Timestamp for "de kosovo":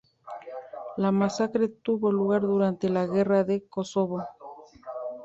3.43-4.23